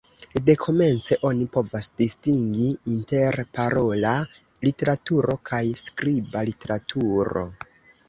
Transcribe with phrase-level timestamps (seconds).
[0.45, 4.17] Dekomence oni povas distingi inter parola
[4.71, 7.51] literaturo kaj skriba literaturo.